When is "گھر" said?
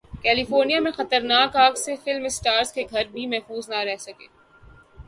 2.91-3.05